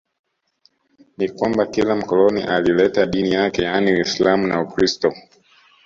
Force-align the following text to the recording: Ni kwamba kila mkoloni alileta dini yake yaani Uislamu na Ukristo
Ni 1.17 1.29
kwamba 1.29 1.65
kila 1.65 1.95
mkoloni 1.95 2.43
alileta 2.43 3.05
dini 3.05 3.31
yake 3.31 3.63
yaani 3.63 3.93
Uislamu 3.93 4.47
na 4.47 4.61
Ukristo 4.61 5.13